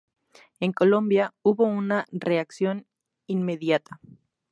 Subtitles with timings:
[0.59, 2.87] En Colombia hubo una reacción
[3.27, 3.99] inmediata.